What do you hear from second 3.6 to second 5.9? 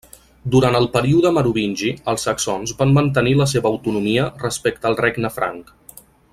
autonomia respecte al regne franc.